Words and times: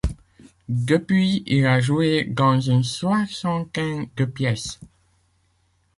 Depuis 0.87 1.43
il 1.45 1.67
a 1.67 1.79
joué 1.79 2.23
dans 2.23 2.59
une 2.59 2.83
soixantaine 2.83 4.07
de 4.17 4.25
pièces. 4.25 4.79